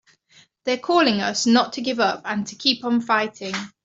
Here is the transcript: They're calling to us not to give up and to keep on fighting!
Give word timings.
They're 0.63 0.79
calling 0.79 1.17
to 1.19 1.25
us 1.27 1.45
not 1.45 1.73
to 1.73 1.81
give 1.81 1.99
up 1.99 2.23
and 2.25 2.47
to 2.47 2.55
keep 2.55 2.83
on 2.85 3.01
fighting! 3.01 3.53